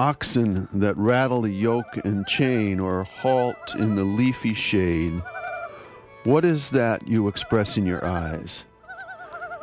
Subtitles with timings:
[0.00, 5.12] oxen that rattle yoke and chain or halt in the leafy shade.
[6.24, 8.64] What is that you express in your eyes?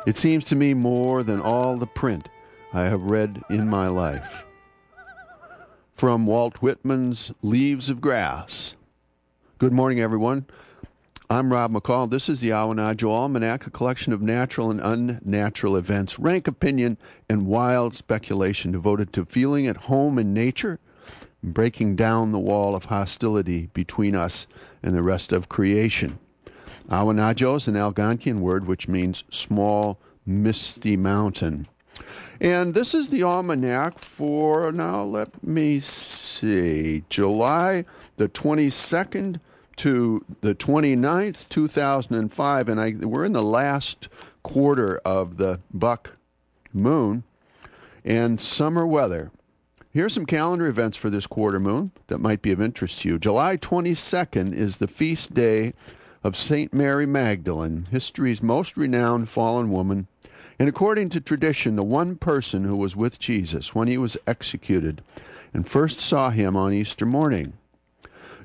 [0.06, 2.28] It seems to me more than all the print
[2.72, 4.44] I have read in my life.
[5.92, 8.76] From Walt Whitman's Leaves of Grass.
[9.58, 10.46] Good morning, everyone.
[11.30, 12.08] I'm Rob McCall.
[12.08, 16.96] This is the Awanadjo Almanac, a collection of natural and unnatural events, rank opinion,
[17.28, 20.78] and wild speculation devoted to feeling at home in nature
[21.42, 24.46] and breaking down the wall of hostility between us
[24.82, 26.18] and the rest of creation.
[26.88, 31.68] Awanadjo is an Algonquian word which means small, misty mountain.
[32.40, 37.84] And this is the almanac for, now let me see, July
[38.16, 39.40] the 22nd
[39.78, 44.08] to the 29th, 2005, and I, we're in the last
[44.42, 46.16] quarter of the buck
[46.72, 47.24] moon
[48.04, 49.30] and summer weather.
[49.90, 53.18] Here's some calendar events for this quarter moon that might be of interest to you.
[53.18, 55.74] July 22nd is the feast day
[56.22, 56.74] of St.
[56.74, 60.06] Mary Magdalene, history's most renowned fallen woman,
[60.58, 65.02] and according to tradition, the one person who was with Jesus when he was executed
[65.54, 67.54] and first saw him on Easter morning.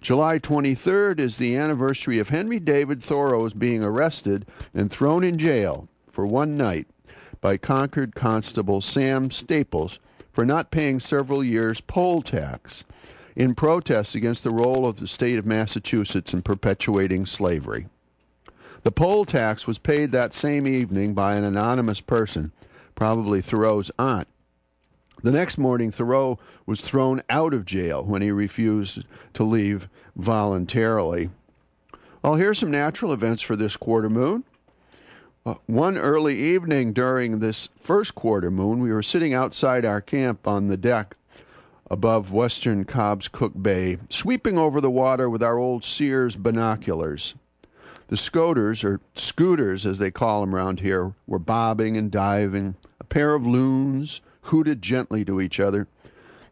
[0.03, 5.87] July 23rd is the anniversary of Henry David Thoreau's being arrested and thrown in jail
[6.11, 6.87] for one night
[7.39, 9.99] by Concord Constable Sam Staples
[10.33, 12.83] for not paying several years' poll tax
[13.37, 17.87] in protest against the role of the state of Massachusetts in perpetuating slavery.
[18.83, 22.51] The poll tax was paid that same evening by an anonymous person,
[22.93, 24.27] probably Thoreau's aunt,
[25.23, 31.29] the next morning, Thoreau was thrown out of jail when he refused to leave voluntarily.
[32.21, 34.43] Well, here's some natural events for this quarter moon.
[35.45, 40.47] Uh, one early evening during this first quarter moon, we were sitting outside our camp
[40.47, 41.17] on the deck
[41.91, 47.35] above western Cobscook Bay, sweeping over the water with our old Sears binoculars.
[48.07, 52.75] The scoters, or scooters as they call them around here, were bobbing and diving.
[52.99, 55.87] A pair of loons, hooted gently to each other.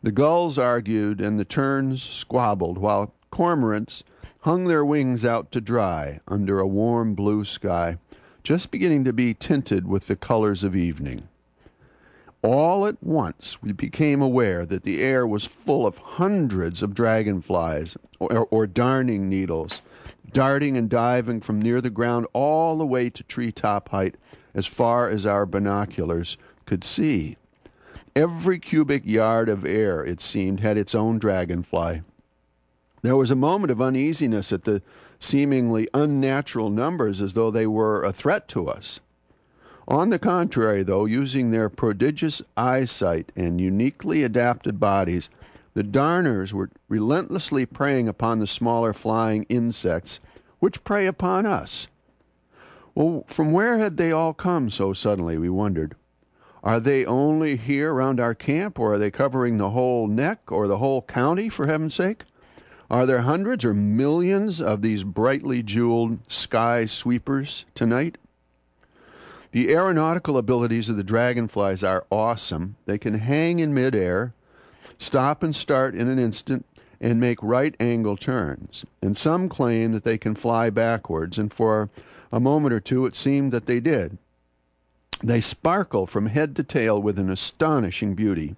[0.03, 4.03] The gulls argued and the terns squabbled, while cormorants
[4.41, 7.97] hung their wings out to dry under a warm blue sky,
[8.44, 11.28] just beginning to be tinted with the colors of evening.
[12.44, 17.96] All at once we became aware that the air was full of hundreds of dragonflies
[18.19, 19.84] or, or darning needles,
[20.34, 24.16] darting and diving from near the ground all the way to treetop height
[24.56, 26.35] as far as our binoculars
[26.66, 27.38] could see.
[28.16, 32.01] Every cubic yard of air, it seemed, had its own dragonfly.
[33.03, 34.81] There was a moment of uneasiness at the
[35.17, 38.99] seemingly unnatural numbers as though they were a threat to us.
[39.88, 45.29] On the contrary, though, using their prodigious eyesight and uniquely adapted bodies,
[45.73, 50.19] the darners were relentlessly preying upon the smaller flying insects,
[50.59, 51.88] which prey upon us.
[52.93, 55.95] Well, from where had they all come so suddenly, we wondered.
[56.63, 60.67] Are they only here around our camp, or are they covering the whole neck or
[60.67, 62.23] the whole county, for heaven's sake?
[62.89, 68.17] Are there hundreds or millions of these brightly jeweled sky sweepers tonight?
[69.51, 72.75] The aeronautical abilities of the dragonflies are awesome.
[72.85, 74.33] They can hang in midair,
[74.97, 76.66] stop and start in an instant,
[76.99, 78.85] and make right angle turns.
[79.01, 81.89] And some claim that they can fly backwards, and for
[82.31, 84.17] a moment or two it seemed that they did.
[85.23, 88.55] They sparkle from head to tail with an astonishing beauty.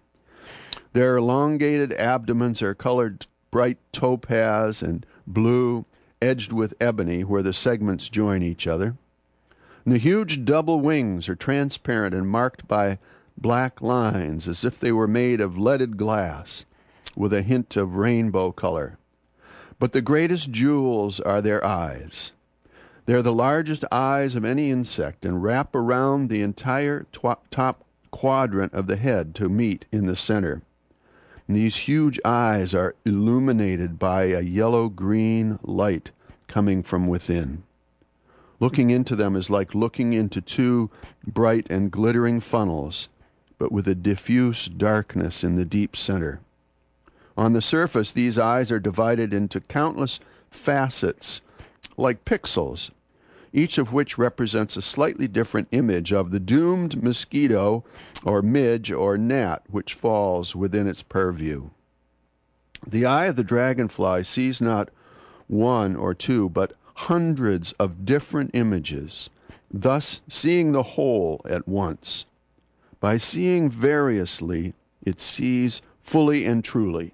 [0.94, 5.86] Their elongated abdomens are colored bright topaz and blue,
[6.22, 8.96] edged with ebony where the segments join each other.
[9.86, 12.98] And the huge double wings are transparent and marked by
[13.38, 16.66] black lines as if they were made of leaded glass
[17.16, 18.98] with a hint of rainbow color.
[19.80, 22.32] But the greatest jewels are their eyes.
[23.06, 28.74] They are the largest eyes of any insect and wrap around the entire top quadrant
[28.74, 30.62] of the head to meet in the center.
[31.48, 36.12] And these huge eyes are illuminated by a yellow green light
[36.48, 37.64] coming from within.
[38.62, 40.90] Looking into them is like looking into two
[41.28, 43.10] bright and glittering funnels,
[43.58, 46.40] but with a diffuse darkness in the deep center.
[47.36, 51.42] On the surface, these eyes are divided into countless facets
[51.98, 52.92] like pixels,
[53.52, 57.84] each of which represents a slightly different image of the doomed mosquito
[58.24, 61.70] or midge or gnat which falls within its purview.
[62.90, 64.90] The eye of the dragonfly sees not
[65.48, 69.30] one or two, but hundreds of different images,
[69.72, 72.26] thus seeing the whole at once.
[73.00, 74.74] By seeing variously,
[75.06, 77.14] it sees fully and truly.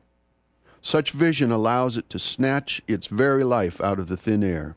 [0.82, 4.76] Such vision allows it to snatch its very life out of the thin air.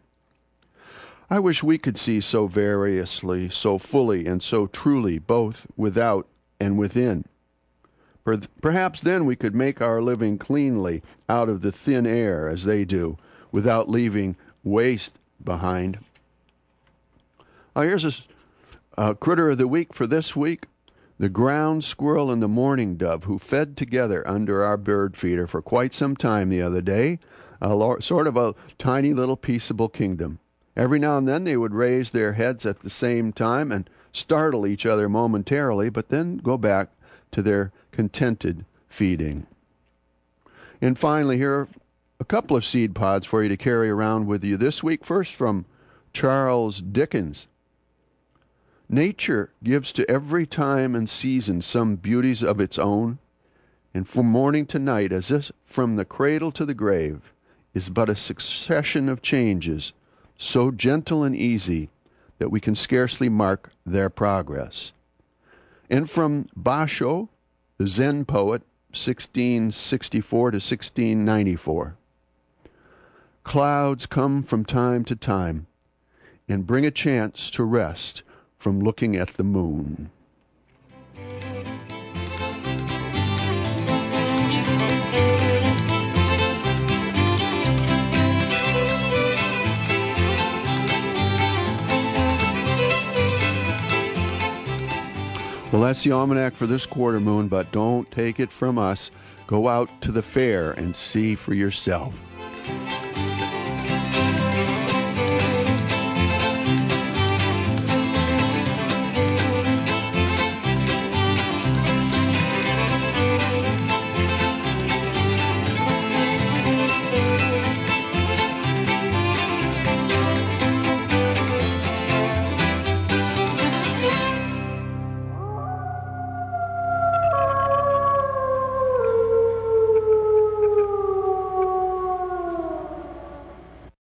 [1.31, 6.27] I wish we could see so variously, so fully, and so truly, both without
[6.61, 7.25] and within.
[8.61, 12.85] Perhaps then we could make our living cleanly out of the thin air as they
[12.85, 13.17] do,
[13.51, 15.99] without leaving waste behind.
[17.75, 20.67] Uh, here's a, a critter of the week for this week
[21.23, 25.63] the ground squirrel and the mourning dove, who fed together under our bird feeder for
[25.63, 27.21] quite some time the other day,
[27.61, 30.41] a sort of a tiny little peaceable kingdom.
[30.77, 34.67] Every now and then they would raise their heads at the same time and startle
[34.67, 36.89] each other momentarily, but then go back
[37.31, 39.47] to their contented feeding.
[40.81, 41.69] And finally, here are
[42.19, 45.05] a couple of seed pods for you to carry around with you this week.
[45.05, 45.67] First, from
[46.13, 47.47] Charles Dickens.
[48.95, 53.19] Nature gives to every time and season some beauties of its own,
[53.95, 57.33] and from morning to night, as if from the cradle to the grave,
[57.73, 59.95] is but a succession of changes,
[60.37, 61.89] so gentle and easy
[62.37, 64.93] that we can scarcely mark their progress.
[65.89, 67.31] And from Basho,
[67.79, 68.61] the Zen poet,
[68.91, 71.97] 1664 to 1694.
[73.43, 75.67] Clouds come from time to time
[76.47, 78.23] and bring a chance to rest
[78.63, 80.09] from looking at the moon.
[95.73, 99.11] Well, that's the almanac for this quarter moon, but don't take it from us.
[99.49, 102.15] Go out to the fair and see for yourself.